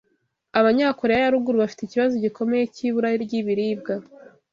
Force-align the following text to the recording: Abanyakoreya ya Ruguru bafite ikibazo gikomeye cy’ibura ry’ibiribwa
Abanyakoreya 0.59 1.21
ya 1.23 1.33
Ruguru 1.33 1.57
bafite 1.63 1.81
ikibazo 1.83 2.13
gikomeye 2.25 2.63
cy’ibura 2.75 3.09
ry’ibiribwa 3.23 3.93